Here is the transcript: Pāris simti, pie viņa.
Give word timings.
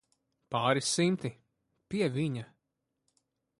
Pāris 0.55 0.87
simti, 0.93 1.31
pie 1.93 2.09
viņa. 2.17 2.49